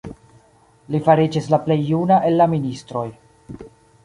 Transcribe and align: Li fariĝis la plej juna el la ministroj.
Li 0.95 1.01
fariĝis 1.07 1.49
la 1.55 1.59
plej 1.67 1.77
juna 1.91 2.19
el 2.31 2.39
la 2.43 2.49
ministroj. 2.55 3.07